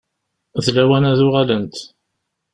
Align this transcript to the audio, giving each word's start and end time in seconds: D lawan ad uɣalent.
D 0.63 0.67
lawan 0.75 1.03
ad 1.11 1.19
uɣalent. 1.25 1.77